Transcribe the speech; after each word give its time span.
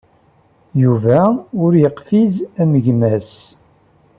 Yuba 0.83 1.19
ur 1.63 1.71
yeqfiz 1.81 2.33
am 2.61 2.71
gma-s. 2.83 3.31